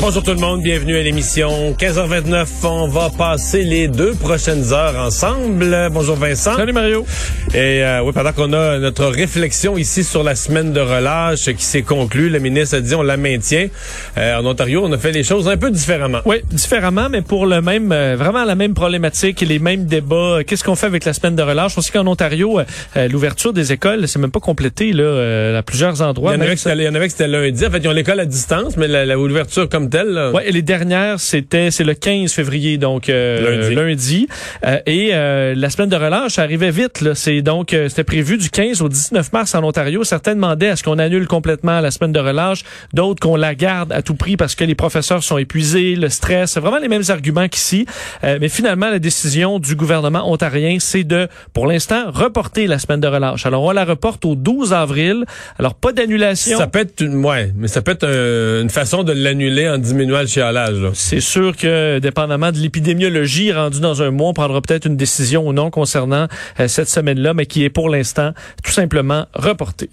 Bonjour 0.00 0.22
tout 0.24 0.32
le 0.32 0.38
monde, 0.40 0.62
bienvenue 0.62 0.96
à 0.96 1.02
l'émission 1.02 1.76
15h29. 1.78 2.46
On 2.64 2.88
va 2.88 3.08
passer 3.16 3.62
les 3.62 3.86
deux 3.86 4.14
prochaines 4.14 4.72
heures 4.72 4.96
ensemble. 4.98 5.88
Bonjour 5.92 6.16
Vincent. 6.16 6.56
Salut 6.56 6.72
Mario. 6.72 7.06
Et 7.54 7.84
euh, 7.84 8.02
oui, 8.02 8.10
pendant 8.12 8.32
qu'on 8.32 8.52
a 8.52 8.78
notre 8.78 9.04
réflexion 9.06 9.78
ici 9.78 10.02
sur 10.02 10.24
la 10.24 10.34
semaine 10.34 10.72
de 10.72 10.80
relâche 10.80 11.44
qui 11.44 11.64
s'est 11.64 11.82
conclue, 11.82 12.30
le 12.30 12.40
ministre 12.40 12.78
a 12.78 12.80
dit 12.80 12.96
on 12.96 13.02
la 13.02 13.16
maintient. 13.16 13.68
Euh, 14.18 14.38
en 14.40 14.46
Ontario, 14.46 14.82
on 14.84 14.92
a 14.92 14.98
fait 14.98 15.12
les 15.12 15.22
choses 15.22 15.46
un 15.48 15.56
peu 15.56 15.70
différemment. 15.70 16.18
Oui, 16.24 16.38
différemment, 16.50 17.08
mais 17.08 17.22
pour 17.22 17.46
le 17.46 17.60
même, 17.62 17.92
euh, 17.92 18.16
vraiment 18.18 18.44
la 18.44 18.56
même 18.56 18.74
problématique 18.74 19.40
et 19.42 19.46
les 19.46 19.60
mêmes 19.60 19.84
débats. 19.84 20.38
Qu'est-ce 20.44 20.64
qu'on 20.64 20.74
fait 20.74 20.86
avec 20.86 21.04
la 21.04 21.12
semaine 21.12 21.36
de 21.36 21.42
relâche? 21.42 21.74
On 21.76 21.80
sait 21.80 21.92
qu'en 21.92 22.06
Ontario, 22.08 22.58
euh, 22.96 23.08
l'ouverture 23.08 23.52
des 23.52 23.70
écoles, 23.72 24.08
c'est 24.08 24.18
même 24.18 24.32
pas 24.32 24.40
complété 24.40 24.92
là, 24.92 25.04
euh, 25.04 25.58
à 25.58 25.62
plusieurs 25.62 26.02
endroits. 26.02 26.32
Il 26.32 26.34
y 26.34 26.38
en 26.38 26.40
avait 26.40 26.56
qui 26.56 26.62
c'était- 27.12 27.28
lundi. 27.28 27.66
En 27.66 27.70
fait, 27.70 27.78
ils 27.78 27.88
ont 27.88 27.92
l'école 27.92 28.18
à 28.18 28.24
distance, 28.26 28.76
mais 28.76 28.88
l'ouverture 29.14 29.68
comme 29.68 29.81
telle, 29.90 30.08
là, 30.08 30.30
Ouais, 30.32 30.48
et 30.48 30.52
les 30.52 30.62
dernières, 30.62 31.20
c'était 31.20 31.70
c'est 31.70 31.84
le 31.84 31.94
15 31.94 32.32
février, 32.32 32.78
donc 32.78 33.08
euh, 33.08 33.60
Lundi. 33.70 33.74
lundi. 33.74 34.28
Euh, 34.66 34.78
et 34.86 35.10
euh, 35.12 35.54
la 35.56 35.70
semaine 35.70 35.88
de 35.88 35.96
relâche 35.96 36.38
arrivait 36.38 36.70
vite. 36.70 37.00
Là. 37.00 37.14
C'est 37.14 37.42
donc 37.42 37.72
euh, 37.74 37.88
c'était 37.88 38.04
prévu 38.04 38.38
du 38.38 38.50
15 38.50 38.82
au 38.82 38.88
19 38.88 39.32
mars 39.32 39.54
en 39.54 39.62
Ontario. 39.64 40.04
Certains 40.04 40.34
demandaient 40.34 40.68
à 40.68 40.76
ce 40.76 40.82
qu'on 40.82 40.98
annule 40.98 41.26
complètement 41.26 41.80
la 41.80 41.90
semaine 41.90 42.12
de 42.12 42.20
relâche, 42.20 42.62
d'autres 42.92 43.20
qu'on 43.20 43.36
la 43.36 43.54
garde 43.54 43.92
à 43.92 44.02
tout 44.02 44.14
prix 44.14 44.36
parce 44.36 44.54
que 44.54 44.64
les 44.64 44.74
professeurs 44.74 45.22
sont 45.22 45.38
épuisés, 45.38 45.94
le 45.96 46.08
stress, 46.08 46.52
c'est 46.52 46.60
vraiment 46.60 46.78
les 46.78 46.88
mêmes 46.88 47.02
arguments 47.08 47.48
qu'ici. 47.48 47.86
Euh, 48.24 48.38
mais 48.40 48.48
finalement, 48.48 48.90
la 48.90 48.98
décision 48.98 49.58
du 49.58 49.74
gouvernement 49.76 50.30
ontarien, 50.30 50.78
c'est 50.80 51.04
de, 51.04 51.28
pour 51.52 51.66
l'instant, 51.66 52.10
reporter 52.10 52.66
la 52.66 52.78
semaine 52.78 53.00
de 53.00 53.08
relâche. 53.08 53.46
Alors 53.46 53.62
on 53.64 53.70
la 53.72 53.84
reporte 53.84 54.24
au 54.24 54.34
12 54.34 54.72
avril. 54.72 55.24
Alors 55.58 55.74
pas 55.74 55.92
d'annulation. 55.92 56.58
ça 56.58 56.66
peut 56.66 56.80
être 56.80 57.00
une, 57.00 57.24
ouais, 57.24 57.52
mais 57.56 57.68
ça 57.68 57.82
peut 57.82 57.92
être 57.92 58.06
un- 58.06 58.62
une 58.62 58.70
façon 58.70 59.02
de 59.02 59.12
l'annuler 59.12 59.66
en 59.72 59.78
diminuant 59.78 60.20
le 60.20 60.26
chialage. 60.26 60.90
C'est 60.94 61.20
sûr 61.20 61.56
que, 61.56 61.98
dépendamment 61.98 62.52
de 62.52 62.58
l'épidémiologie, 62.58 63.52
rendu 63.52 63.80
dans 63.80 64.02
un 64.02 64.10
mois, 64.10 64.28
on 64.28 64.34
prendra 64.34 64.60
peut-être 64.60 64.86
une 64.86 64.96
décision 64.96 65.46
ou 65.46 65.52
non 65.52 65.70
concernant 65.70 66.28
euh, 66.60 66.68
cette 66.68 66.88
semaine-là, 66.88 67.34
mais 67.34 67.46
qui 67.46 67.64
est 67.64 67.70
pour 67.70 67.88
l'instant 67.88 68.32
tout 68.62 68.72
simplement 68.72 69.26
reportée. 69.34 69.90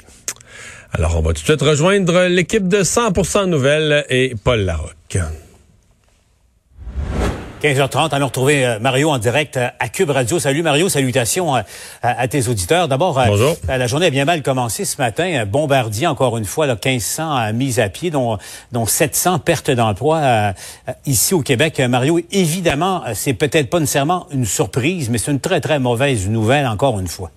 Alors, 0.91 1.17
on 1.17 1.21
va 1.21 1.33
tout 1.33 1.41
de 1.41 1.45
suite 1.47 1.61
rejoindre 1.61 2.27
l'équipe 2.27 2.67
de 2.67 2.79
100% 2.79 3.45
Nouvelles 3.45 4.05
et 4.09 4.35
Paul 4.43 4.61
Larocque. 4.61 5.19
15h30, 7.61 8.13
allons 8.13 8.27
retrouver 8.27 8.65
euh, 8.65 8.79
Mario 8.79 9.09
en 9.09 9.17
direct 9.17 9.57
euh, 9.57 9.67
à 9.79 9.89
Cube 9.89 10.11
Radio. 10.11 10.39
Salut 10.39 10.61
Mario, 10.61 10.87
salutations 10.87 11.57
euh, 11.57 11.61
à, 12.01 12.21
à 12.21 12.27
tes 12.29 12.47
auditeurs. 12.47 12.87
D'abord, 12.87 13.19
la 13.67 13.87
journée 13.87 14.05
a 14.05 14.09
bien 14.09 14.23
mal 14.23 14.41
commencé 14.41 14.85
ce 14.85 14.97
matin. 14.97 15.45
Bombardier, 15.45 16.07
encore 16.07 16.37
une 16.37 16.45
fois, 16.45 16.67
là, 16.67 16.75
1500 16.75 17.37
euh, 17.37 17.53
mises 17.53 17.81
à 17.81 17.89
pied, 17.89 18.11
dont, 18.11 18.37
dont 18.71 18.85
700 18.85 19.39
pertes 19.39 19.71
d'emploi 19.71 20.17
euh, 20.17 20.51
euh, 20.87 20.91
ici 21.05 21.33
au 21.33 21.41
Québec. 21.41 21.79
Mario, 21.79 22.21
évidemment, 22.31 23.03
c'est 23.13 23.33
peut-être 23.33 23.69
pas 23.69 23.81
nécessairement 23.81 24.27
une 24.31 24.45
surprise, 24.45 25.09
mais 25.09 25.17
c'est 25.17 25.31
une 25.31 25.41
très, 25.41 25.59
très 25.59 25.79
mauvaise 25.79 26.29
nouvelle, 26.29 26.65
encore 26.65 26.97
une 26.99 27.07
fois. 27.07 27.29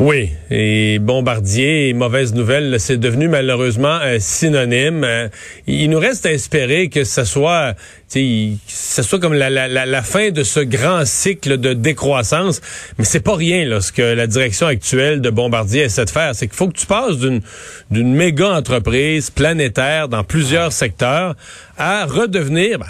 Oui, 0.00 0.30
et 0.50 0.98
Bombardier 0.98 1.92
mauvaise 1.92 2.32
nouvelle, 2.32 2.80
c'est 2.80 2.96
devenu 2.96 3.28
malheureusement 3.28 3.98
euh, 4.02 4.16
synonyme. 4.18 5.04
Euh, 5.04 5.28
il 5.66 5.90
nous 5.90 5.98
reste 5.98 6.24
à 6.24 6.32
espérer 6.32 6.88
que 6.88 7.04
ce 7.04 7.24
soit, 7.24 7.74
soit 8.08 9.20
comme 9.20 9.34
la, 9.34 9.50
la, 9.50 9.68
la, 9.68 9.84
la 9.84 10.02
fin 10.02 10.30
de 10.30 10.42
ce 10.44 10.60
grand 10.60 11.04
cycle 11.04 11.58
de 11.58 11.74
décroissance. 11.74 12.62
Mais 12.98 13.04
c'est 13.04 13.20
pas 13.20 13.36
rien 13.36 13.66
là, 13.66 13.82
ce 13.82 13.92
que 13.92 14.02
la 14.02 14.26
direction 14.26 14.66
actuelle 14.66 15.20
de 15.20 15.28
Bombardier 15.28 15.82
essaie 15.82 16.06
de 16.06 16.10
faire. 16.10 16.34
C'est 16.34 16.46
qu'il 16.46 16.56
faut 16.56 16.68
que 16.68 16.78
tu 16.78 16.86
passes 16.86 17.18
d'une 17.18 18.14
méga 18.14 18.48
entreprise 18.48 19.28
planétaire 19.28 20.08
dans 20.08 20.24
plusieurs 20.24 20.72
secteurs 20.72 21.36
à 21.76 22.06
redevenir. 22.06 22.78
ben, 22.78 22.86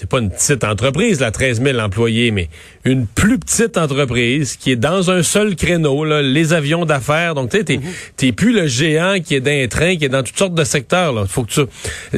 c'est 0.00 0.08
pas 0.08 0.20
une 0.20 0.30
petite 0.30 0.64
entreprise, 0.64 1.20
là, 1.20 1.30
13 1.30 1.62
000 1.62 1.78
employés, 1.78 2.30
mais 2.30 2.48
une 2.84 3.06
plus 3.06 3.38
petite 3.38 3.76
entreprise 3.76 4.56
qui 4.56 4.70
est 4.72 4.76
dans 4.76 5.10
un 5.10 5.22
seul 5.22 5.54
créneau, 5.54 6.04
là, 6.04 6.22
les 6.22 6.52
avions 6.54 6.86
d'affaires. 6.86 7.34
Donc, 7.34 7.50
tu 7.50 7.58
sais, 7.58 7.64
t'es, 7.64 7.80
t'es 8.16 8.32
plus 8.32 8.52
le 8.52 8.66
géant 8.66 9.16
qui 9.22 9.34
est 9.34 9.40
dans 9.40 9.50
un 9.50 9.66
train, 9.68 9.96
qui 9.96 10.06
est 10.06 10.08
dans 10.08 10.22
toutes 10.22 10.38
sortes 10.38 10.54
de 10.54 10.64
secteurs. 10.64 11.12
Là. 11.12 11.24
Faut 11.28 11.44
que 11.44 11.50
tu... 11.52 11.60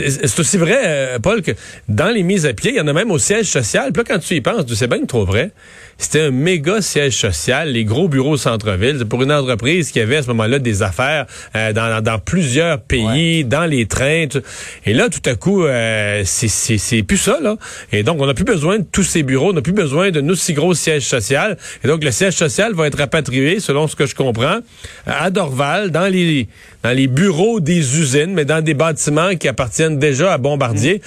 C'est 0.08 0.38
aussi 0.40 0.56
vrai, 0.58 0.78
euh, 0.84 1.18
Paul, 1.18 1.42
que 1.42 1.52
dans 1.88 2.10
les 2.10 2.22
mises 2.22 2.46
à 2.46 2.52
pied, 2.52 2.70
il 2.70 2.76
y 2.76 2.80
en 2.80 2.86
a 2.86 2.92
même 2.92 3.10
au 3.10 3.18
siège 3.18 3.46
social. 3.46 3.92
Puis 3.92 4.02
là, 4.02 4.14
quand 4.14 4.20
tu 4.20 4.34
y 4.34 4.40
penses, 4.40 4.64
c'est 4.74 4.86
bien 4.88 5.04
trop 5.04 5.24
vrai. 5.24 5.50
C'était 5.98 6.22
un 6.22 6.30
méga 6.30 6.80
siège 6.80 7.16
social, 7.16 7.70
les 7.70 7.84
gros 7.84 8.08
bureaux 8.08 8.32
au 8.32 8.36
centre-ville. 8.36 8.96
C'est 8.98 9.04
pour 9.08 9.22
une 9.22 9.30
entreprise 9.32 9.90
qui 9.90 10.00
avait 10.00 10.16
à 10.16 10.22
ce 10.22 10.28
moment-là 10.28 10.58
des 10.58 10.82
affaires 10.82 11.26
euh, 11.54 11.72
dans, 11.72 12.02
dans 12.02 12.18
plusieurs 12.18 12.80
pays, 12.80 13.44
dans 13.44 13.66
les 13.66 13.86
trains. 13.86 14.26
tout- 14.28 14.42
Et 14.86 14.94
là, 14.94 15.08
tout 15.08 15.20
à 15.28 15.34
coup, 15.34 15.64
euh, 15.64 16.22
c'est- 16.24 16.48
c'est 16.48 16.78
c'est 16.78 17.02
plus 17.02 17.18
ça, 17.18 17.38
là. 17.42 17.56
Et 17.92 18.02
donc, 18.02 18.20
on 18.20 18.26
n'a 18.26 18.34
plus 18.34 18.44
besoin 18.44 18.78
de 18.78 18.84
tous 18.90 19.02
ces 19.04 19.22
bureaux, 19.22 19.50
on 19.50 19.52
n'a 19.52 19.62
plus 19.62 19.72
besoin 19.72 20.10
de 20.10 20.20
nous 20.20 20.34
gros 20.52 20.74
siège 20.74 21.02
social. 21.06 21.56
Et 21.84 21.88
donc, 21.88 22.02
le 22.04 22.10
siège 22.10 22.34
social 22.34 22.72
va 22.74 22.86
être 22.86 22.98
rapatrié, 22.98 23.60
selon 23.60 23.88
ce 23.88 23.96
que 23.96 24.06
je 24.06 24.14
comprends, 24.14 24.58
à 25.06 25.30
Dorval, 25.30 25.90
dans 25.90 26.06
les 26.06 26.48
dans 26.82 26.90
les 26.96 27.06
bureaux 27.06 27.60
des 27.60 28.00
usines, 28.00 28.32
mais 28.34 28.44
dans 28.44 28.60
des 28.62 28.74
bâtiments 28.74 29.36
qui 29.36 29.46
appartiennent 29.46 29.98
déjà 29.98 30.32
à 30.32 30.38
Bombardier. 30.38 31.00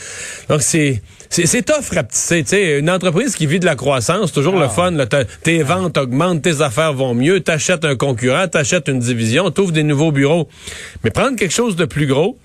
Donc, 0.49 0.61
c'est 0.61 1.01
c'est 1.29 1.65
tough 1.65 1.89
rapetisser, 1.93 2.43
tu 2.43 2.49
sais, 2.49 2.79
une 2.79 2.89
entreprise 2.89 3.35
qui 3.35 3.45
vit 3.45 3.59
de 3.59 3.65
la 3.65 3.75
croissance, 3.75 4.31
toujours 4.31 4.57
le 4.57 4.69
fun, 4.69 4.91
là, 4.91 5.05
Ta- 5.05 5.25
tes 5.25 5.63
ventes 5.63 5.97
augmentent, 5.97 6.41
tes 6.43 6.61
affaires 6.61 6.93
vont 6.93 7.13
mieux, 7.13 7.41
t'achètes 7.41 7.83
un 7.83 7.95
concurrent, 7.97 8.47
t'achètes 8.47 8.87
une 8.87 8.99
division, 8.99 9.51
t'ouvres 9.51 9.73
des 9.73 9.83
nouveaux 9.83 10.11
bureaux. 10.13 10.47
Mais 11.03 11.09
prendre 11.09 11.35
quelque 11.35 11.53
chose 11.53 11.75
de 11.75 11.83
plus 11.85 12.05
gros, 12.07 12.37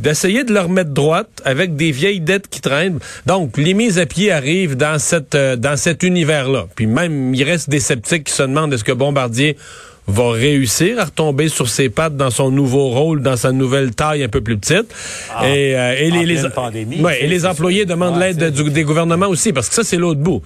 d'essayer 0.00 0.44
de 0.44 0.52
le 0.52 0.60
remettre 0.60 0.90
droite 0.90 1.42
avec 1.44 1.76
des 1.76 1.90
vieilles 1.90 2.20
dettes 2.20 2.48
qui 2.48 2.60
traînent. 2.60 2.98
Donc, 3.26 3.56
les 3.56 3.74
mises 3.74 3.98
à 3.98 4.06
pied 4.06 4.32
arrivent 4.32 4.76
dans 4.76 4.98
cette 4.98 5.34
euh, 5.34 5.56
dans 5.56 5.76
cet 5.76 6.02
univers-là. 6.02 6.66
Puis 6.74 6.86
même, 6.86 7.34
il 7.34 7.44
reste 7.44 7.70
des 7.70 7.80
sceptiques 7.80 8.24
qui 8.24 8.32
se 8.32 8.42
demandent 8.42 8.72
est-ce 8.72 8.84
que 8.84 8.92
Bombardier 8.92 9.56
va 10.08 10.30
réussir 10.32 10.98
à 10.98 11.04
retomber 11.04 11.48
sur 11.48 11.68
ses 11.68 11.88
pattes 11.88 12.16
dans 12.16 12.30
son 12.30 12.50
nouveau 12.50 12.88
rôle, 12.88 13.22
dans 13.22 13.36
sa 13.36 13.52
nouvelle 13.52 13.94
taille 13.94 14.22
un 14.24 14.28
peu 14.28 14.40
plus 14.40 14.58
petite. 14.58 14.92
et, 15.44 15.76
euh, 15.76 15.94
et 15.96 16.10
les, 16.10 16.26
les, 16.26 16.48
pandémie, 16.50 17.00
ouais, 17.00 17.12
tu 17.14 17.18
sais, 17.20 17.24
et 17.24 17.28
les 17.28 17.46
employés 17.46 17.84
demandent 17.86 18.16
Ouais, 18.18 18.32
l'aide 18.32 18.52
des 18.52 18.82
gouvernements 18.82 19.28
aussi, 19.28 19.52
parce 19.52 19.68
que 19.68 19.74
ça, 19.76 19.84
c'est 19.84 19.96
l'autre 19.96 20.20
bout. 20.20 20.42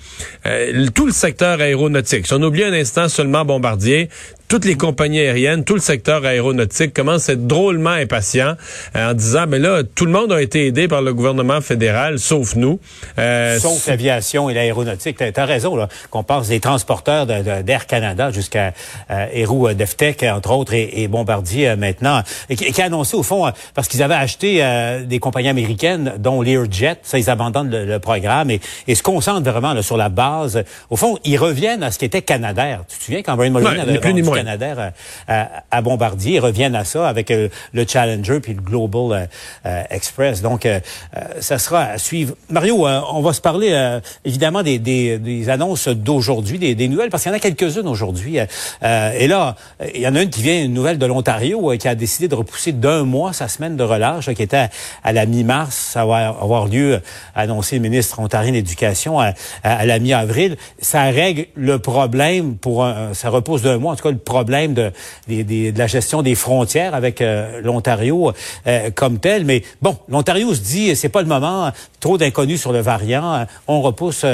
Euh, 0.46 0.86
tout 0.94 1.06
le 1.06 1.12
secteur 1.12 1.60
aéronautique, 1.60 2.26
si 2.26 2.34
on 2.34 2.42
oublie 2.42 2.64
un 2.64 2.72
instant 2.72 3.08
seulement 3.08 3.44
Bombardier, 3.44 4.08
toutes 4.48 4.64
les 4.64 4.76
compagnies 4.76 5.18
aériennes, 5.20 5.64
tout 5.64 5.74
le 5.74 5.80
secteur 5.80 6.24
aéronautique 6.24 6.94
commence 6.94 7.28
à 7.28 7.32
être 7.32 7.48
drôlement 7.48 7.90
impatient 7.90 8.54
euh, 8.94 9.10
en 9.10 9.14
disant, 9.14 9.46
mais 9.48 9.58
là, 9.58 9.82
tout 9.82 10.04
le 10.06 10.12
monde 10.12 10.30
a 10.32 10.40
été 10.40 10.66
aidé 10.66 10.86
par 10.86 11.02
le 11.02 11.12
gouvernement 11.12 11.60
fédéral, 11.60 12.20
sauf 12.20 12.54
nous. 12.54 12.78
Euh, 13.18 13.58
Sauf 13.58 13.88
l'aviation 13.88 14.48
et 14.48 14.54
l'aéronautique. 14.54 15.16
T'as 15.16 15.42
as 15.42 15.46
raison, 15.46 15.74
là, 15.74 15.88
qu'on 16.10 16.22
passe 16.22 16.46
des 16.48 16.60
transporteurs 16.60 17.26
de- 17.26 17.42
de- 17.42 17.62
d'Air 17.62 17.86
Canada 17.86 18.30
jusqu'à 18.30 18.72
euh, 19.10 19.26
Héroux 19.46 19.68
euh, 19.68 19.74
Deftech, 19.74 20.24
entre 20.24 20.50
autres, 20.50 20.74
et, 20.74 21.02
et 21.02 21.08
Bombardier 21.08 21.68
euh, 21.68 21.76
maintenant, 21.76 22.22
et 22.50 22.56
qui, 22.56 22.82
a 22.82 22.84
annoncé, 22.84 23.16
au 23.16 23.22
fond, 23.22 23.46
euh, 23.46 23.50
parce 23.74 23.86
qu'ils 23.86 24.02
avaient 24.02 24.14
acheté 24.14 24.58
euh, 24.60 25.04
des 25.04 25.20
compagnies 25.20 25.48
américaines, 25.48 26.14
dont 26.18 26.42
Learjet, 26.42 26.96
ça, 27.02 27.18
ils 27.18 27.30
abandonnent 27.30 27.70
le, 27.70 27.84
le 27.84 27.98
programme 28.00 28.50
et, 28.50 28.60
et 28.88 28.94
se 28.96 29.02
concentrent 29.02 29.48
vraiment 29.48 29.72
là, 29.72 29.82
sur 29.82 29.96
la 29.96 30.08
base. 30.08 30.64
Au 30.90 30.96
fond, 30.96 31.16
ils 31.24 31.36
reviennent 31.38 31.82
à 31.84 31.90
ce 31.92 31.98
qui 31.98 32.04
était 32.04 32.22
Canadair. 32.22 32.80
Tu 32.88 32.98
te 32.98 33.04
souviens 33.04 33.22
quand 33.22 33.36
Brian 33.36 33.52
Mulroney 33.52 33.76
Ouais, 33.76 33.82
avait 33.82 33.98
vendu. 33.98 34.22
Canadair 34.36 34.76
euh, 34.78 34.90
à, 35.28 35.48
à 35.70 35.82
Bombardier, 35.82 36.34
ils 36.36 36.40
reviennent 36.40 36.74
à 36.74 36.84
ça 36.84 37.08
avec 37.08 37.30
euh, 37.30 37.48
le 37.72 37.86
Challenger 37.86 38.40
puis 38.40 38.54
le 38.54 38.60
Global 38.60 39.12
euh, 39.12 39.26
euh, 39.66 39.82
Express. 39.90 40.42
Donc, 40.42 40.66
euh, 40.66 40.80
euh, 41.16 41.20
ça 41.40 41.58
sera 41.58 41.82
à 41.82 41.98
suivre. 41.98 42.34
Mario, 42.50 42.86
euh, 42.86 43.00
on 43.12 43.22
va 43.22 43.32
se 43.32 43.40
parler 43.40 43.70
euh, 43.72 44.00
évidemment 44.24 44.62
des, 44.62 44.78
des, 44.78 45.18
des 45.18 45.48
annonces 45.50 45.88
d'aujourd'hui, 45.88 46.58
des, 46.58 46.74
des 46.74 46.88
nouvelles, 46.88 47.10
parce 47.10 47.22
qu'il 47.22 47.30
y 47.30 47.34
en 47.34 47.36
a 47.36 47.40
quelques-unes 47.40 47.86
aujourd'hui. 47.88 48.40
Euh, 48.40 48.46
euh, 48.82 49.12
et 49.18 49.28
là, 49.28 49.35
euh, 49.36 49.86
il 49.94 50.00
y 50.00 50.08
en 50.08 50.14
a 50.14 50.22
une 50.22 50.30
qui 50.30 50.42
vient, 50.42 50.64
une 50.64 50.74
nouvelle 50.74 50.98
de 50.98 51.06
l'Ontario, 51.06 51.72
euh, 51.72 51.76
qui 51.76 51.88
a 51.88 51.94
décidé 51.94 52.28
de 52.28 52.34
repousser 52.34 52.72
d'un 52.72 53.04
mois 53.04 53.32
sa 53.32 53.48
semaine 53.48 53.76
de 53.76 53.82
relâche, 53.82 54.26
là, 54.26 54.34
qui 54.34 54.42
était 54.42 54.68
à, 55.04 55.12
la 55.12 55.26
mi-mars. 55.26 55.74
Ça 55.74 56.04
va 56.04 56.28
avoir 56.28 56.66
lieu, 56.66 56.94
euh, 56.94 57.00
annoncé 57.34 57.76
le 57.76 57.82
ministre 57.82 58.18
ontarien 58.20 58.50
de 58.50 58.56
l'Éducation, 58.56 59.20
à, 59.20 59.34
la 59.62 59.98
mi-avril. 59.98 60.56
Ça 60.80 61.04
règle 61.04 61.46
le 61.54 61.78
problème 61.78 62.56
pour 62.56 62.84
un, 62.84 63.14
ça 63.14 63.30
repose 63.30 63.62
d'un 63.62 63.78
mois, 63.78 63.92
en 63.92 63.96
tout 63.96 64.08
cas 64.08 64.16
problème 64.24 64.74
de, 64.74 64.92
la 65.28 65.86
gestion 65.86 66.22
des 66.22 66.34
frontières 66.34 66.94
avec 66.94 67.20
euh, 67.20 67.60
l'Ontario 67.62 68.32
euh, 68.66 68.90
comme 68.94 69.18
tel. 69.18 69.44
Mais 69.44 69.62
bon, 69.82 69.96
l'Ontario 70.08 70.54
se 70.54 70.60
dit, 70.60 70.96
c'est 70.96 71.08
pas 71.08 71.22
le 71.22 71.28
moment, 71.28 71.70
trop 72.00 72.18
d'inconnus 72.18 72.60
sur 72.60 72.72
le 72.72 72.80
variant, 72.80 73.46
on 73.66 73.80
repousse 73.80 74.24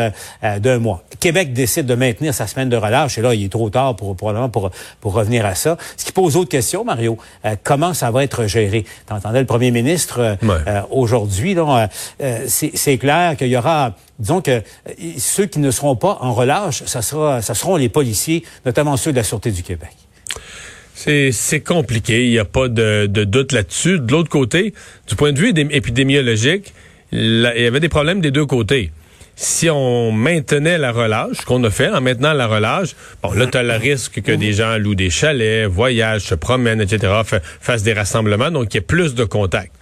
d'un 0.43 0.79
mois. 0.79 1.03
Québec 1.21 1.53
décide 1.53 1.87
de 1.87 1.95
maintenir 1.95 2.35
sa 2.35 2.47
semaine 2.47 2.69
de 2.69 2.77
relâche, 2.77 3.19
et 3.19 3.23
là, 3.23 3.35
il 3.35 3.45
est 3.45 3.53
trop 3.53 3.71
tard 3.71 3.97
pour, 3.97 4.17
probablement 4.17 4.49
pour, 4.49 4.71
pour 5.01 5.15
revenir 5.15 5.47
à 5.47 5.55
ça. 5.55 5.77
Ce 5.97 6.05
qui 6.05 6.13
pose 6.13 6.37
autre 6.37 6.51
question, 6.51 6.85
Mario. 6.85 7.19
comment 7.63 7.95
ça 7.95 8.11
va 8.11 8.25
être 8.25 8.47
géré? 8.47 8.85
T'entendais 9.07 9.41
le 9.41 9.47
premier 9.47 9.71
ministre 9.71 10.37
aujourd'hui, 10.91 11.57
c'est 12.47 12.99
clair 12.99 13.37
qu'il 13.37 13.49
y 13.49 13.57
aura 13.57 13.95
disons 14.23 14.41
que 14.41 14.51
euh, 14.51 14.63
ceux 15.19 15.47
qui 15.47 15.59
ne 15.59 15.71
seront 15.71 15.97
pas 15.97 16.19
en 16.21 16.33
relâche, 16.33 16.85
ça, 16.87 17.03
sera, 17.03 17.43
ça 17.43 17.55
seront 17.55 17.77
les 17.77 17.89
policiers, 17.89 18.45
notamment 18.65 18.97
ceux 18.97 19.13
de 19.13 19.17
la 19.17 19.25
Sûreté 19.25 19.51
du 19.51 19.63
Québec. 19.63 19.91
C'est 20.95 21.65
compliqué, 21.67 22.27
il 22.27 22.31
n'y 22.31 22.39
a 22.39 22.45
pas 22.45 22.69
de, 22.69 23.07
doute 23.07 23.53
là-dessus. 23.53 23.99
De 23.99 24.13
l'autre 24.13 24.29
côté, 24.29 24.73
du 25.09 25.17
point 25.17 25.33
de 25.33 25.39
vue 25.39 25.53
épidémiologique, 25.71 26.73
il 27.11 27.41
y 27.41 27.67
avait 27.67 27.81
des 27.81 27.89
problèmes 27.89 28.21
des 28.21 28.31
deux 28.31 28.47
côtés. 28.47 28.93
Si 29.35 29.71
on 29.71 30.13
maintenait 30.13 30.79
la 30.79 30.93
relâche, 30.93 31.41
qu'on 31.47 31.65
a 31.65 31.71
fait 31.71 31.89
en 31.89 32.01
maintenant 32.01 32.33
la 32.33 32.47
relâche, 32.47 32.95
bon, 33.23 33.33
là, 33.33 33.47
tu 33.47 33.57
as 33.57 33.63
le 33.63 33.75
risque 33.75 34.21
que 34.23 34.33
des 34.33 34.53
gens 34.53 34.77
louent 34.77 34.95
des 34.95 35.11
chalets, 35.11 35.67
voyagent, 35.67 36.23
se 36.23 36.35
promènent, 36.35 36.81
etc., 36.81 37.13
fassent 37.61 37.83
des 37.83 37.95
rassemblements, 37.95 38.51
donc 38.51 38.75
il 38.75 38.77
y 38.77 38.81
a 38.81 38.83
plus 38.83 39.15
de 39.15 39.25
contacts. 39.25 39.73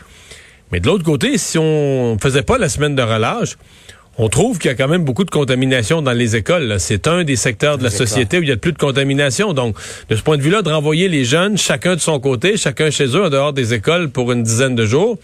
Mais 0.72 0.80
de 0.80 0.86
l'autre 0.86 1.04
côté, 1.04 1.36
si 1.36 1.58
on 1.58 2.16
faisait 2.20 2.42
pas 2.42 2.58
la 2.58 2.68
semaine 2.68 2.94
de 2.94 3.02
relâche, 3.02 3.56
on 4.18 4.28
trouve 4.28 4.58
qu'il 4.58 4.70
y 4.70 4.72
a 4.72 4.76
quand 4.76 4.88
même 4.88 5.04
beaucoup 5.04 5.24
de 5.24 5.30
contamination 5.30 6.02
dans 6.02 6.12
les 6.12 6.36
écoles. 6.36 6.76
C'est 6.78 7.08
un 7.08 7.24
des 7.24 7.36
secteurs 7.36 7.78
de 7.78 7.84
la 7.84 7.90
société 7.90 8.38
où 8.38 8.42
il 8.42 8.48
y 8.48 8.52
a 8.52 8.56
plus 8.56 8.72
de 8.72 8.78
contamination. 8.78 9.52
Donc, 9.52 9.76
de 10.08 10.16
ce 10.16 10.22
point 10.22 10.36
de 10.36 10.42
vue-là, 10.42 10.62
de 10.62 10.70
renvoyer 10.70 11.08
les 11.08 11.24
jeunes, 11.24 11.56
chacun 11.56 11.94
de 11.94 12.00
son 12.00 12.20
côté, 12.20 12.56
chacun 12.56 12.90
chez 12.90 13.06
eux, 13.06 13.24
en 13.24 13.30
dehors 13.30 13.52
des 13.52 13.72
écoles 13.72 14.10
pour 14.10 14.30
une 14.32 14.42
dizaine 14.42 14.74
de 14.74 14.84
jours, 14.84 15.18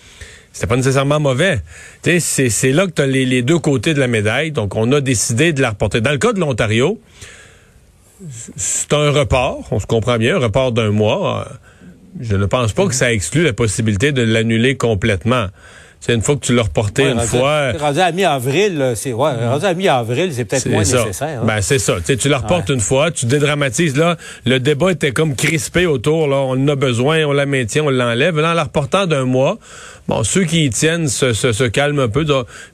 c'était 0.56 0.68
pas 0.68 0.76
nécessairement 0.76 1.20
mauvais. 1.20 1.60
C'est 2.02 2.72
là 2.72 2.86
que 2.86 2.92
tu 2.92 3.02
as 3.02 3.06
les, 3.06 3.26
les, 3.26 3.42
deux 3.42 3.58
côtés 3.58 3.92
de 3.92 4.00
la 4.00 4.06
médaille. 4.06 4.52
Donc, 4.52 4.74
on 4.74 4.90
a 4.92 5.02
décidé 5.02 5.52
de 5.52 5.60
la 5.60 5.68
reporter. 5.68 6.00
Dans 6.00 6.12
le 6.12 6.16
cas 6.16 6.32
de 6.32 6.40
l'Ontario, 6.40 6.98
c'est 8.56 8.90
un 8.94 9.10
report, 9.10 9.68
on 9.70 9.78
se 9.80 9.84
comprend 9.84 10.16
bien, 10.16 10.36
un 10.36 10.38
report 10.38 10.72
d'un 10.72 10.92
mois. 10.92 11.46
Je 12.20 12.36
ne 12.36 12.46
pense 12.46 12.72
pas 12.72 12.86
que 12.86 12.94
ça 12.94 13.12
exclut 13.12 13.42
la 13.42 13.52
possibilité 13.52 14.12
de 14.12 14.22
l'annuler 14.22 14.78
complètement. 14.78 15.48
C'est 16.00 16.14
une 16.14 16.22
fois 16.22 16.36
que 16.36 16.40
tu 16.40 16.54
l'as 16.54 16.62
reporté 16.62 17.02
une 17.02 17.20
fois. 17.20 17.72
Rendu 17.72 17.98
à 17.98 18.12
mi-avril, 18.12 18.92
c'est 18.94 19.12
ouais, 19.12 19.30
rendu 19.48 19.64
à 19.64 19.74
mi-avril, 19.74 20.30
c'est 20.32 20.44
peut-être 20.44 20.68
moins 20.68 20.80
nécessaire. 20.80 21.40
Hein. 21.42 21.44
Ben 21.44 21.60
c'est 21.60 21.80
ça. 21.80 21.96
tu 22.00 22.28
la 22.28 22.38
reportes 22.38 22.68
une 22.68 22.80
fois, 22.80 23.10
tu 23.10 23.26
dédramatises 23.26 23.96
là. 23.96 24.16
Le 24.44 24.60
débat 24.60 24.92
était 24.92 25.10
comme 25.10 25.34
crispé 25.34 25.86
autour. 25.86 26.28
Là, 26.28 26.36
on 26.36 26.52
en 26.52 26.68
a 26.68 26.76
besoin, 26.76 27.24
on 27.24 27.32
la 27.32 27.46
maintient, 27.46 27.82
on 27.82 27.90
l'enlève. 27.90 28.38
Là, 28.38 28.52
en 28.52 28.54
la 28.54 28.64
reportant 28.64 29.06
d'un 29.06 29.24
mois, 29.24 29.58
bon, 30.06 30.22
ceux 30.22 30.44
qui 30.44 30.66
y 30.66 30.70
tiennent 30.70 31.08
se, 31.08 31.32
se, 31.32 31.64
calment 31.64 32.00
un 32.00 32.08
peu. 32.08 32.24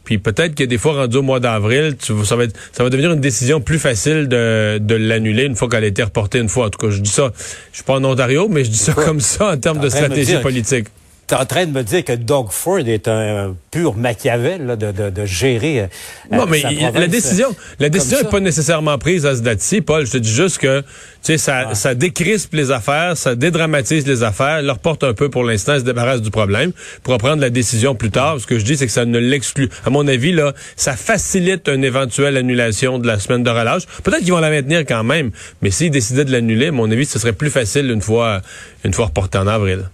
puis 0.04 0.18
peut-être 0.18 0.54
que 0.54 0.64
des 0.64 0.76
fois 0.76 0.92
rendu 0.92 1.16
au 1.16 1.22
mois 1.22 1.40
d'avril, 1.40 1.96
ça 2.00 2.36
va 2.36 2.44
ça 2.72 2.84
va 2.84 2.90
devenir 2.90 3.12
une 3.12 3.20
décision 3.20 3.62
plus 3.62 3.78
facile 3.78 4.28
de, 4.28 4.76
de 4.78 4.94
l'annuler 4.94 5.44
une 5.44 5.56
fois 5.56 5.68
qu'elle 5.68 5.84
a 5.84 5.86
été 5.86 6.02
reportée 6.02 6.38
une 6.38 6.50
fois. 6.50 6.66
En 6.66 6.70
tout 6.70 6.86
cas, 6.86 6.92
je 6.92 7.00
dis 7.00 7.10
ça. 7.10 7.32
Je 7.70 7.78
suis 7.78 7.84
pas 7.84 7.94
en 7.94 8.04
Ontario, 8.04 8.48
mais 8.50 8.64
je 8.64 8.70
dis 8.70 8.78
ça 8.78 8.92
comme 8.92 9.20
ça 9.20 9.52
en 9.52 9.56
termes 9.56 9.80
de 9.80 9.88
stratégie 9.88 10.36
politique. 10.38 10.88
Tu 11.28 11.34
es 11.34 11.38
en 11.38 11.46
train 11.46 11.66
de 11.66 11.70
me 11.70 11.82
dire 11.82 12.04
que 12.04 12.12
Doug 12.12 12.48
Ford 12.50 12.80
est 12.80 13.08
un 13.08 13.54
pur 13.70 13.94
Machiavel 13.94 14.76
de, 14.76 14.92
de, 14.92 15.10
de, 15.10 15.24
gérer. 15.24 15.82
Euh, 15.82 15.86
non, 16.30 16.46
mais 16.46 16.62
la 16.94 17.06
décision, 17.06 17.54
la 17.78 17.88
décision 17.88 18.18
n'est 18.18 18.28
pas 18.28 18.40
nécessairement 18.40 18.98
prise 18.98 19.24
à 19.24 19.36
ce 19.36 19.40
date-ci, 19.40 19.80
Paul. 19.80 20.04
Je 20.04 20.12
te 20.12 20.18
dis 20.18 20.32
juste 20.32 20.58
que 20.58 20.80
tu 20.80 20.86
sais, 21.22 21.38
ça, 21.38 21.74
ça 21.74 21.94
décrispe 21.94 22.52
les 22.54 22.72
affaires, 22.72 23.16
ça 23.16 23.36
dédramatise 23.36 24.06
les 24.06 24.24
affaires, 24.24 24.60
leur 24.60 24.80
porte 24.80 25.04
un 25.04 25.14
peu 25.14 25.28
pour 25.28 25.44
l'instant, 25.44 25.78
se 25.78 25.84
débarrasse 25.84 26.20
du 26.20 26.30
problème 26.30 26.72
pour 27.04 27.16
prendre 27.18 27.40
la 27.40 27.50
décision 27.50 27.94
plus 27.94 28.10
tard. 28.10 28.40
Ce 28.40 28.46
que 28.46 28.58
je 28.58 28.64
dis, 28.64 28.76
c'est 28.76 28.86
que 28.86 28.92
ça 28.92 29.04
ne 29.04 29.18
l'exclut. 29.18 29.68
À 29.84 29.90
mon 29.90 30.08
avis, 30.08 30.32
là, 30.32 30.52
ça 30.74 30.96
facilite 30.96 31.68
une 31.68 31.84
éventuelle 31.84 32.36
annulation 32.36 32.98
de 32.98 33.06
la 33.06 33.20
semaine 33.20 33.44
de 33.44 33.50
relâche. 33.50 33.82
Peut-être 34.02 34.20
qu'ils 34.20 34.32
vont 34.32 34.40
la 34.40 34.50
maintenir 34.50 34.80
quand 34.80 35.04
même, 35.04 35.30
mais 35.62 35.70
s'ils 35.70 35.92
décidaient 35.92 36.24
de 36.24 36.32
l'annuler, 36.32 36.66
à 36.66 36.72
mon 36.72 36.90
avis, 36.90 37.06
ce 37.06 37.18
serait 37.18 37.32
plus 37.32 37.50
facile 37.50 37.90
une 37.90 38.02
fois, 38.02 38.40
une 38.84 38.92
fois 38.92 39.06
reporté 39.06 39.38
en 39.38 39.46
avril. 39.46 39.84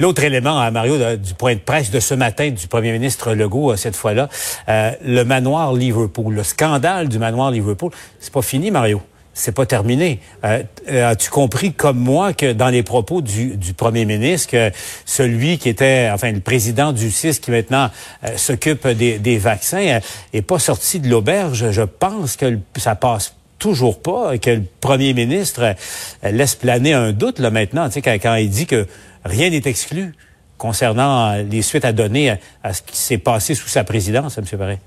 L'autre 0.00 0.24
élément, 0.24 0.58
hein, 0.58 0.70
Mario, 0.72 1.16
du 1.16 1.34
point 1.34 1.54
de 1.54 1.60
presse 1.60 1.90
de 1.90 2.00
ce 2.00 2.14
matin 2.14 2.50
du 2.50 2.66
premier 2.66 2.90
ministre 2.92 3.32
Legault, 3.32 3.72
euh, 3.72 3.76
cette 3.76 3.94
fois-là, 3.94 4.28
euh, 4.68 4.90
le 5.04 5.22
manoir 5.24 5.72
Liverpool, 5.72 6.34
le 6.34 6.42
scandale 6.42 7.08
du 7.08 7.20
manoir 7.20 7.52
Liverpool, 7.52 7.92
c'est 8.18 8.32
pas 8.32 8.42
fini, 8.42 8.72
Mario. 8.72 9.00
C'est 9.36 9.52
pas 9.52 9.66
terminé. 9.66 10.20
Euh, 10.44 10.62
as-tu 10.88 11.28
compris, 11.30 11.72
comme 11.72 11.98
moi, 11.98 12.32
que 12.32 12.52
dans 12.52 12.68
les 12.68 12.84
propos 12.84 13.20
du, 13.20 13.56
premier 13.76 14.04
ministre, 14.04 14.50
que 14.50 14.70
celui 15.04 15.58
qui 15.58 15.68
était, 15.68 16.08
enfin, 16.12 16.30
le 16.30 16.40
président 16.40 16.92
du 16.92 17.10
CIS, 17.10 17.40
qui 17.40 17.50
maintenant 17.50 17.90
s'occupe 18.36 18.86
des, 18.86 19.18
des, 19.18 19.38
vaccins, 19.38 19.98
est 20.32 20.42
pas 20.42 20.60
sorti 20.60 21.00
de 21.00 21.08
l'auberge? 21.08 21.72
Je 21.72 21.82
pense 21.82 22.36
que 22.36 22.58
ça 22.76 22.94
passe 22.94 23.34
toujours 23.58 24.02
pas, 24.02 24.36
que 24.38 24.50
le 24.50 24.62
premier 24.80 25.14
ministre 25.14 25.74
laisse 26.22 26.54
planer 26.54 26.92
un 26.92 27.12
doute 27.12 27.38
là 27.38 27.50
maintenant, 27.50 27.88
tu 27.88 28.00
sais, 28.00 28.18
quand 28.18 28.34
il 28.34 28.50
dit 28.50 28.66
que 28.66 28.86
rien 29.24 29.50
n'est 29.50 29.62
exclu 29.64 30.14
concernant 30.58 31.32
euh, 31.32 31.42
les 31.42 31.62
suites 31.62 31.84
à 31.84 31.92
donner 31.92 32.36
à, 32.62 32.72
ce 32.72 32.82
qui 32.82 32.96
s'est 32.96 33.18
passé 33.18 33.54
sous 33.54 33.68
sa 33.68 33.84
présidence, 33.84 34.38
M. 34.38 34.44
Barré. 34.58 34.78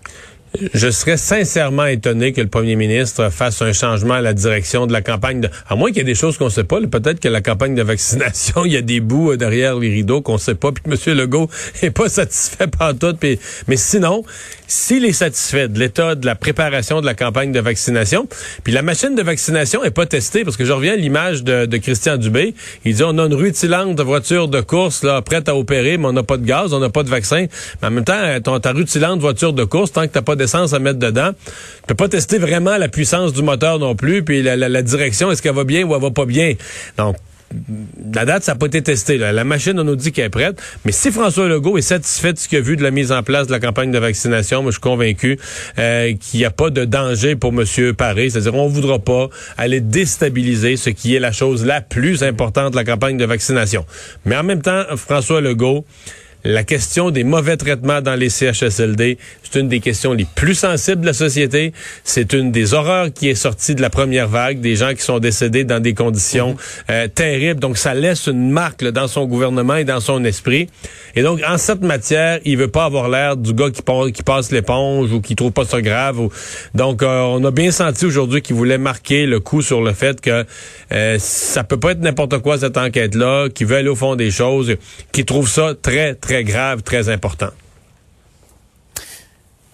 Je 0.74 0.90
serais 0.90 1.18
sincèrement 1.18 1.86
étonné 1.86 2.34
que 2.34 2.42
le 2.42 2.48
premier 2.48 2.76
ministre 2.76 3.30
fasse 3.30 3.62
un 3.62 3.74
changement 3.74 4.16
à 4.16 4.22
la 4.22 4.34
direction 4.34 4.88
de 4.88 4.94
la 4.94 5.02
campagne. 5.02 5.42
De... 5.42 5.50
À 5.68 5.76
moins 5.76 5.90
qu'il 5.90 5.98
y 5.98 6.02
ait 6.02 6.04
des 6.04 6.16
choses 6.16 6.38
qu'on 6.38 6.46
ne 6.46 6.50
sait 6.50 6.64
pas. 6.64 6.80
Peut-être 6.82 7.20
que 7.20 7.28
la 7.28 7.42
campagne 7.42 7.76
de 7.76 7.84
vaccination, 7.84 8.66
il 8.66 8.74
y 8.74 8.78
a 8.78 8.82
des 8.82 9.00
bouts 9.00 9.32
euh, 9.32 9.38
derrière 9.38 9.78
les 9.78 9.90
rideaux 9.90 10.22
qu'on 10.22 10.34
ne 10.34 10.40
sait 10.40 10.56
pas, 10.56 10.72
puis 10.72 10.84
que 10.84 10.90
M. 10.90 11.18
Legault 11.18 11.50
est 11.82 11.92
pas 11.92 12.10
satisfait 12.10 12.68
par 12.68 12.98
tout. 12.98 13.14
Puis... 13.14 13.40
Mais 13.68 13.78
sinon, 13.78 14.24
s'il 14.68 15.06
est 15.06 15.14
satisfait 15.14 15.68
de 15.68 15.80
l'état 15.80 16.16
de 16.16 16.26
la 16.26 16.36
préparation 16.36 17.02
de 17.02 17.06
la 17.06 17.14
campagne 17.14 17.52
de 17.52 17.60
vaccination, 17.60 18.28
puis 18.64 18.74
la 18.74 18.82
machine 18.82 19.16
de 19.16 19.22
vaccination 19.22 19.84
est 19.84 19.92
pas 19.92 20.06
testée, 20.06 20.44
parce 20.44 20.58
que 20.58 20.66
je 20.66 20.74
reviens 20.74 20.94
à 20.94 20.98
l'image 20.98 21.44
de, 21.44 21.66
de, 21.66 21.78
Christian 21.78 22.18
Dubé. 22.18 22.54
Il 22.84 22.96
dit 22.96 23.04
on 23.04 23.18
a 23.18 23.26
une 23.26 23.34
rutilante 23.34 23.96
de 23.96 24.04
voiture 24.04 24.48
de 24.48 24.62
course 24.62 25.04
là 25.04 25.22
prête 25.22 25.48
à 25.50 25.56
opérer, 25.56 25.98
mais 25.98 26.08
on 26.08 26.14
n'a 26.14 26.24
pas 26.24 26.38
de 26.38 26.46
gaz, 26.46 26.74
on 26.74 26.80
n'a 26.80 26.90
pas 26.90 27.04
de 27.04 27.10
vaccin. 27.10 27.48
Mais 27.82 27.88
en 27.88 27.92
même 27.92 28.04
temps, 28.04 28.40
ton, 28.44 28.60
ta 28.60 28.72
rutilante 28.72 29.20
voiture 29.20 29.54
de 29.54 29.64
course, 29.64 29.92
tant 29.92 30.08
que 30.08 30.12
t'as 30.12 30.22
pas 30.22 30.36
d'essence 30.48 30.74
à 30.74 30.80
mettre 30.80 31.00
dedans, 31.00 31.32
tu 31.34 31.84
peux 31.88 31.96
pas 31.96 32.10
tester 32.10 32.38
vraiment 32.38 32.78
la 32.78 32.88
puissance 32.88 33.34
du 33.34 33.44
moteur 33.44 33.80
non 33.80 33.96
plus, 33.96 34.24
puis 34.24 34.42
la, 34.42 34.82
direction, 34.82 35.32
est-ce 35.32 35.42
qu'elle 35.42 35.56
va 35.56 35.64
bien 35.64 35.84
ou 35.84 35.96
elle 35.96 36.02
va 36.02 36.12
pas 36.12 36.26
bien. 36.26 36.54
Donc 36.98 37.16
la 38.14 38.26
date, 38.26 38.44
ça 38.44 38.54
n'a 38.54 38.58
pas 38.58 38.66
été 38.66 38.82
testé. 38.82 39.18
La 39.18 39.44
machine, 39.44 39.80
on 39.80 39.84
nous 39.84 39.96
dit 39.96 40.12
qu'elle 40.12 40.26
est 40.26 40.30
prête. 40.30 40.62
Mais 40.86 40.92
si 40.92 41.12
François 41.12 41.48
Legault 41.48 41.78
est 41.78 41.82
satisfait 41.82 42.34
de 42.34 42.38
ce 42.38 42.48
qu'il 42.48 42.58
a 42.58 42.62
vu 42.62 42.76
de 42.76 42.84
la 42.84 42.92
mise 42.92 43.12
en 43.12 43.24
place 43.24 43.48
de 43.48 43.52
la 43.52 43.60
campagne 43.60 43.92
de 43.92 43.98
vaccination, 43.98 44.62
moi, 44.62 44.72
je 44.72 44.76
suis 44.76 44.82
convaincu 44.82 45.40
euh, 45.80 46.14
qu'il 46.20 46.40
n'y 46.40 46.46
a 46.46 46.52
pas 46.52 46.70
de 46.70 46.84
danger 46.86 47.36
pour 47.36 47.54
M. 47.54 47.94
Paré. 47.94 48.30
C'est-à-dire, 48.30 48.54
on 48.56 48.68
ne 48.68 48.74
voudra 48.74 49.00
pas 49.00 49.30
aller 49.58 49.80
déstabiliser 49.80 50.76
ce 50.76 50.90
qui 50.90 51.16
est 51.16 51.20
la 51.20 51.32
chose 51.32 51.66
la 51.66 51.82
plus 51.82 52.24
importante 52.24 52.72
de 52.72 52.76
la 52.76 52.84
campagne 52.84 53.18
de 53.18 53.26
vaccination. 53.26 53.86
Mais 54.26 54.36
en 54.36 54.44
même 54.44 54.62
temps, 54.62 54.84
François 54.98 55.40
Legault, 55.40 55.86
la 56.48 56.64
question 56.64 57.12
des 57.12 57.26
mauvais 57.26 57.58
traitements 57.58 58.02
dans 58.02 58.16
les 58.16 58.30
CHSLD, 58.30 59.18
c'est 59.44 59.60
une 59.60 59.68
des 59.68 59.82
questions 59.82 60.14
les 60.14 60.26
plus 60.26 60.56
sensibles 60.56 61.02
de 61.02 61.08
la 61.08 61.14
société. 61.14 61.74
C'est 62.06 62.32
une 62.32 62.54
des 62.54 62.74
horreurs 62.74 63.12
qui 63.14 63.28
est 63.28 63.36
sortie 63.36 63.76
de 63.76 63.82
la 63.82 63.90
première 63.90 64.30
vague, 64.30 64.62
des 64.62 64.78
gens 64.78 64.94
qui 64.94 65.02
sont 65.02 65.20
décédés 65.20 65.66
dans 65.66 65.82
des 65.82 65.94
conditions 65.94 66.52
mhm. 66.52 66.58
euh, 66.92 67.08
terribles. 67.10 67.60
Donc, 67.60 67.78
ça 67.78 67.94
laisse 67.94 68.28
une 68.28 68.50
marque 68.50 68.82
dans 68.86 69.10
son 69.10 69.26
gouvernement 69.26 69.76
et 69.76 69.84
dans 69.84 70.00
son 70.00 70.24
esprit. 70.24 70.70
Et 71.16 71.22
donc, 71.22 71.42
en 71.46 71.58
cette 71.58 71.82
matière, 71.82 72.40
il 72.46 72.58
veut 72.58 72.70
pas 72.70 72.86
avoir 72.86 73.10
l'air 73.10 73.36
du 73.36 73.54
gars 73.54 73.70
qui, 73.70 73.82
qui 74.14 74.24
passe 74.24 74.52
l'éponge 74.52 75.12
ou 75.12 75.20
qui 75.20 75.36
trouve 75.36 75.52
pas 75.52 75.66
ça 75.66 75.82
grave. 75.82 76.30
Donc, 76.74 77.04
euh, 77.04 77.22
on 77.24 77.44
a 77.44 77.52
bien 77.52 77.72
senti 77.72 78.06
aujourd'hui 78.06 78.42
qu'il 78.42 78.56
voulait 78.56 78.78
marquer 78.78 79.26
le 79.26 79.42
coup 79.42 79.62
sur 79.62 79.82
le 79.82 79.92
fait 79.92 80.22
que 80.22 80.46
euh, 80.94 81.18
ça 81.20 81.66
peut 81.66 81.80
pas 81.80 81.92
être 81.92 82.00
n'importe 82.00 82.38
quoi 82.40 82.58
cette 82.58 82.78
enquête-là, 82.78 83.50
qu'il 83.50 83.68
veut 83.68 83.76
aller 83.76 83.90
au 83.90 83.96
fond 83.96 84.16
des 84.16 84.32
choses, 84.32 84.76
qu'il 85.12 85.26
trouve 85.26 85.50
ça 85.50 85.74
très, 85.82 86.16
très 86.16 86.37
grave, 86.44 86.84
très 86.84 87.10
important. 87.10 87.50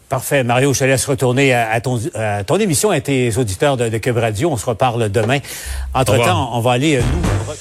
Parfait. 0.10 0.43
Mario, 0.43 0.74
je 0.74 0.79
te 0.79 0.84
laisse 0.84 1.05
retourner 1.05 1.53
à, 1.53 1.82
ton, 1.82 2.00
ton, 2.46 2.58
émission, 2.58 2.91
à 2.91 3.01
tes 3.01 3.36
auditeurs 3.38 3.77
de, 3.77 3.89
de 3.89 3.98
Cube 3.98 4.17
Radio. 4.17 4.51
On 4.51 4.58
se 4.58 4.65
reparle 4.65 5.10
demain. 5.10 5.39
Entre-temps, 5.93 6.51
on 6.53 6.60
va 6.60 6.74
aller, 6.74 6.98
euh, 6.98 7.01
nous... 7.01 7.53